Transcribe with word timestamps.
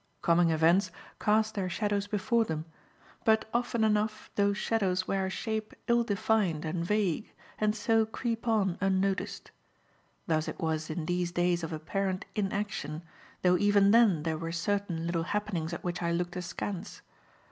Coming 0.23 0.49
events 0.49 0.89
cast 1.19 1.53
their 1.53 1.69
shadows 1.69 2.07
before 2.07 2.43
them, 2.43 2.65
but 3.23 3.47
often 3.53 3.83
enough 3.83 4.31
those 4.33 4.57
shadows 4.57 5.07
wear 5.07 5.27
a 5.27 5.29
shape 5.29 5.75
ill 5.87 6.03
defined 6.03 6.65
and 6.65 6.83
vague, 6.83 7.31
and 7.59 7.75
so 7.75 8.07
creep 8.07 8.47
on 8.47 8.79
unnoticed. 8.81 9.51
Thus 10.25 10.47
it 10.47 10.59
was 10.59 10.89
in 10.89 11.05
these 11.05 11.31
days 11.31 11.61
of 11.63 11.71
apparent 11.71 12.25
inaction, 12.33 13.03
though 13.43 13.59
even 13.59 13.91
then 13.91 14.23
there 14.23 14.39
were 14.39 14.51
certain 14.51 15.05
little 15.05 15.21
happenings 15.37 15.71
at 15.71 15.83
which 15.83 16.01
I 16.01 16.11
looked 16.11 16.35
askance. 16.35 17.03